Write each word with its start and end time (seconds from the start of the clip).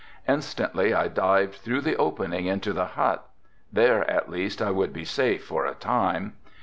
Instantly 0.27 0.95
I 0.95 1.07
dived 1.09 1.53
through 1.57 1.81
the 1.81 1.95
opening 1.95 2.47
into 2.47 2.73
the 2.73 2.85
hut. 2.97 3.23
There 3.71 4.09
at 4.09 4.31
least 4.31 4.59
I 4.59 4.71
would 4.71 4.91
be 4.93 5.05
safe 5.05 5.45
for 5.45 5.63
a 5.67 5.75
time. 5.75 6.33